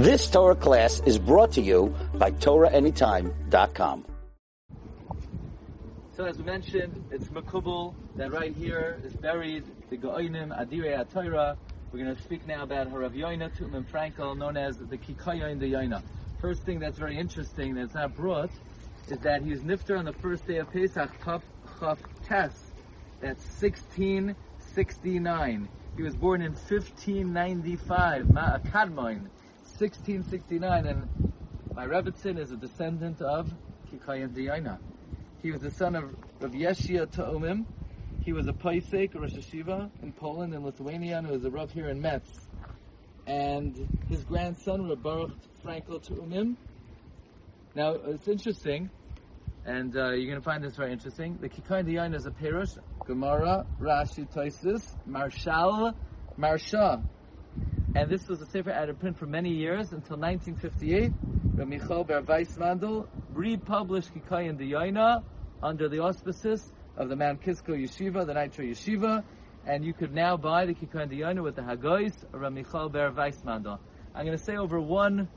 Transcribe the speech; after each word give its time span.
This 0.00 0.30
Torah 0.30 0.54
class 0.54 1.02
is 1.04 1.18
brought 1.18 1.52
to 1.52 1.60
you 1.60 1.94
by 2.14 2.30
TorahAnytime.com. 2.30 4.06
So 6.16 6.24
as 6.24 6.38
mentioned, 6.38 7.04
it's 7.10 7.26
Makubal 7.26 7.92
that 8.16 8.32
right 8.32 8.56
here 8.56 8.98
is 9.04 9.12
buried 9.12 9.64
the 9.90 9.98
Goinim 9.98 10.58
Adirei 10.58 10.96
HaTorah. 10.96 11.54
We're 11.92 12.02
going 12.02 12.16
to 12.16 12.22
speak 12.22 12.46
now 12.46 12.62
about 12.62 12.90
Harav 12.90 13.14
Yoina 13.14 13.54
Tutman 13.54 13.84
Frankel, 13.84 14.38
known 14.38 14.56
as 14.56 14.78
the 14.78 14.96
Kikaya 14.96 15.52
in 15.52 15.58
the 15.58 15.70
Yoina. 15.70 16.02
First 16.40 16.62
thing 16.62 16.78
that's 16.78 16.96
very 16.96 17.18
interesting 17.18 17.74
that's 17.74 17.92
not 17.92 18.16
brought 18.16 18.52
is 19.08 19.18
that 19.18 19.42
he 19.42 19.50
was 19.50 19.60
nifter 19.60 19.98
on 19.98 20.06
the 20.06 20.14
first 20.14 20.46
day 20.46 20.56
of 20.56 20.72
Pesach, 20.72 21.10
Chaf 21.22 21.42
Chaf 21.78 21.98
Tes. 22.26 22.70
That's 23.20 23.44
1669. 23.60 25.68
He 25.94 26.02
was 26.02 26.16
born 26.16 26.40
in 26.40 26.52
1595, 26.52 28.28
Ma'akadmoin, 28.28 29.26
1669, 29.80 30.84
and 30.84 31.08
my 31.74 31.86
Rebbitzin 31.86 32.38
is 32.38 32.50
a 32.50 32.56
descendant 32.56 33.22
of 33.22 33.50
Kikaya 33.90 34.28
Diyana. 34.28 34.78
He 35.42 35.52
was 35.52 35.62
the 35.62 35.70
son 35.70 35.96
of 35.96 36.14
Rav 36.38 36.50
Yeshia 36.50 37.10
Ta'umim. 37.10 37.64
He 38.22 38.34
was 38.34 38.46
a 38.46 38.52
Paisek, 38.52 39.14
Rosh 39.14 39.32
Hashiva, 39.32 39.88
in 40.02 40.12
Poland 40.12 40.52
and 40.52 40.66
Lithuania, 40.66 41.16
and 41.16 41.26
he 41.26 41.32
was 41.32 41.46
a 41.46 41.50
Rav 41.50 41.72
here 41.72 41.88
in 41.88 41.98
Metz. 41.98 42.28
And 43.26 43.88
his 44.10 44.22
grandson, 44.24 44.86
Rav 44.86 45.02
Baruch 45.02 45.32
Frankel 45.64 46.06
Ta'umim. 46.06 46.56
Now, 47.74 47.92
it's 47.92 48.28
interesting, 48.28 48.90
and 49.64 49.96
uh, 49.96 50.10
you're 50.10 50.26
going 50.26 50.34
to 50.34 50.44
find 50.44 50.62
this 50.62 50.76
very 50.76 50.92
interesting. 50.92 51.38
The 51.40 51.48
Kikaya 51.48 51.86
Diyana 51.86 52.16
is 52.16 52.26
a 52.26 52.30
Perush, 52.30 52.76
Gemara, 53.06 53.64
Rashi, 53.80 54.30
Toisus, 54.30 54.94
Marshal, 55.06 55.94
Marsha. 56.38 57.02
And 57.92 58.08
this 58.08 58.28
was 58.28 58.40
a 58.40 58.46
sefer 58.46 58.70
out 58.70 58.88
of 58.88 59.00
print 59.00 59.18
for 59.18 59.26
many 59.26 59.50
years 59.50 59.92
until 59.92 60.16
1958. 60.16 61.12
Rav 61.56 61.66
Michal 61.66 62.04
Ber 62.04 62.22
Weissmandel 62.22 63.08
republished 63.32 64.14
Kikayin 64.14 64.56
Diyaina 64.56 65.24
under 65.60 65.88
the 65.88 65.98
auspices 65.98 66.72
of 66.96 67.08
the 67.08 67.16
Mount 67.16 67.42
Kisco 67.42 67.72
Yeshiva, 67.72 68.24
the 68.24 68.32
Nitra 68.32 68.70
Yeshiva, 68.70 69.24
and 69.66 69.84
you 69.84 69.92
could 69.92 70.14
now 70.14 70.36
buy 70.36 70.66
the 70.66 70.74
Kikayin 70.74 71.10
Diyaina 71.10 71.42
with 71.42 71.56
the 71.56 71.62
Hagois 71.62 72.12
Rav 72.30 72.52
Michal 72.52 72.88
Ber 72.90 73.10
Weissmandel. 73.10 73.80
I'm 74.14 74.24
going 74.24 74.38
to 74.38 74.44
say 74.44 74.56
over 74.56 74.80
one 74.80 75.28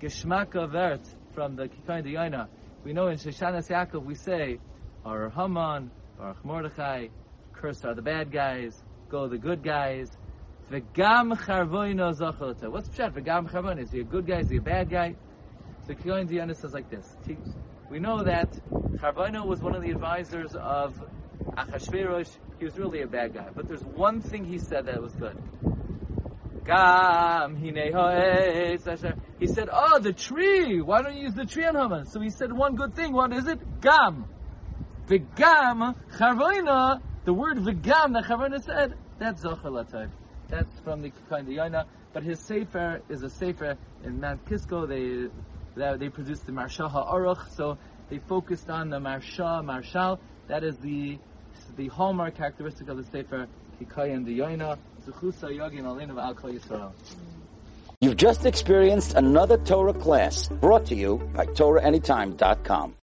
Geschmacka 0.00 0.70
Vert 0.70 1.02
from 1.34 1.56
the 1.56 1.64
Kikayin 1.64 2.04
Diyaina. 2.06 2.46
We 2.84 2.92
know 2.92 3.08
in 3.08 3.18
Shoshanas 3.18 3.70
Yaakov 3.70 4.04
we 4.04 4.14
say, 4.14 4.60
Ar 5.04 5.30
Haman, 5.30 5.90
Baruch 6.16 6.44
Mordechai, 6.44 7.08
curse 7.54 7.84
are 7.84 7.94
the 7.94 8.02
bad 8.02 8.30
guys, 8.30 8.84
go 9.08 9.26
the 9.26 9.38
good 9.38 9.64
guys. 9.64 10.16
V'gam 10.70 11.36
charvoino 11.36 12.12
zachalata. 12.14 12.70
What's 12.70 12.88
pshat? 12.88 13.12
V'gam 13.12 13.50
charvoino. 13.50 13.80
Is 13.80 13.90
he 13.90 14.00
a 14.00 14.04
good 14.04 14.26
guy? 14.26 14.40
Is 14.40 14.50
he 14.50 14.58
a 14.58 14.62
bad 14.62 14.90
guy? 14.90 15.16
So 15.86 15.94
Kiyoin 15.94 16.28
Diana 16.28 16.54
says 16.54 16.74
like 16.74 16.90
this. 16.90 17.16
We 17.90 17.98
know 17.98 18.22
that 18.24 18.50
Charvoino 18.96 19.46
was 19.46 19.62
one 19.62 19.74
of 19.74 19.80
the 19.82 19.90
advisors 19.90 20.54
of 20.54 21.02
Achashverosh. 21.56 22.28
He 22.58 22.66
was 22.66 22.76
really 22.78 23.00
a 23.00 23.06
bad 23.06 23.32
guy. 23.32 23.48
But 23.54 23.66
there's 23.68 23.82
one 23.82 24.20
thing 24.20 24.44
he 24.44 24.58
said 24.58 24.84
that 24.86 25.00
was 25.00 25.14
good. 25.14 25.38
Gam 26.66 27.56
He 27.56 29.46
said, 29.46 29.70
oh, 29.72 29.98
the 30.00 30.12
tree. 30.12 30.82
Why 30.82 31.00
don't 31.00 31.16
you 31.16 31.22
use 31.22 31.34
the 31.34 31.46
tree 31.46 31.64
on 31.64 31.74
Haman? 31.76 32.04
So 32.04 32.20
he 32.20 32.28
said 32.28 32.52
one 32.52 32.76
good 32.76 32.94
thing. 32.94 33.14
What 33.14 33.32
is 33.32 33.46
it? 33.46 33.80
Gam. 33.80 34.26
V'gam 35.06 35.94
charvoina, 36.18 37.00
the 37.24 37.32
word 37.32 37.56
v'gam 37.56 38.12
that 38.12 38.24
charvoina 38.24 38.62
said, 38.62 38.92
that's 39.18 39.42
zochalatayv. 39.42 40.10
That's 40.48 40.80
from 40.80 41.02
the 41.02 41.12
kind 41.28 41.48
of 41.58 41.86
But 42.12 42.22
his 42.22 42.40
sefer 42.40 43.02
is 43.08 43.22
a 43.22 43.30
sefer 43.30 43.76
in 44.04 44.20
Mount 44.20 44.46
Kisco. 44.48 44.86
They 44.86 45.28
they 45.74 46.08
produced 46.08 46.46
the 46.46 46.52
Marsha 46.52 46.90
Ha'aruch, 46.90 47.50
so 47.50 47.78
they 48.08 48.18
focused 48.18 48.68
on 48.70 48.90
the 48.90 48.98
Marsha, 48.98 49.64
Marshal. 49.64 50.18
That 50.48 50.64
is 50.64 50.76
the 50.78 51.18
the 51.76 51.88
hallmark 51.88 52.36
characteristic 52.36 52.88
of 52.88 52.96
the 52.96 53.04
sefer 53.04 53.46
Kikaya 53.80 54.14
and. 54.14 54.26
Zuchusa 55.06 55.48
Yagin 55.50 55.84
Alin 55.84 56.10
of 56.10 56.16
Yisrael. 56.52 56.92
You've 58.00 58.16
just 58.16 58.46
experienced 58.46 59.14
another 59.14 59.56
Torah 59.58 59.92
class 59.92 60.48
brought 60.48 60.86
to 60.86 60.94
you 60.94 61.16
by 61.34 61.46
TorahAnytime.com. 61.46 62.94